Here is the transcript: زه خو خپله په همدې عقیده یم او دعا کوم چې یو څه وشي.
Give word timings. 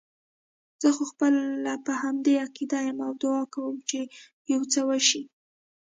زه 0.81 0.89
خو 0.95 1.03
خپله 1.11 1.73
په 1.85 1.93
همدې 2.01 2.33
عقیده 2.45 2.79
یم 2.87 2.99
او 3.07 3.11
دعا 3.21 3.41
کوم 3.53 3.75
چې 3.89 3.99
یو 4.51 4.61
څه 4.73 4.79
وشي. 4.89 5.21